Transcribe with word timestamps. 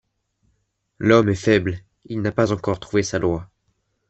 L’homme 0.97 1.29
est 1.29 1.35
faible; 1.35 1.77
il 2.05 2.23
n’a 2.23 2.31
pas 2.31 2.51
encore 2.51 2.79
trouvé 2.79 3.03
sa 3.03 3.19
loi. 3.19 3.47